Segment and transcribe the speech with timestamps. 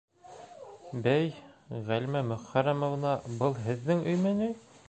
[1.07, 1.29] Бәй,
[1.91, 4.53] Ғәлимә Мөхәррәмовна, был һеҙҙең өймө ни?!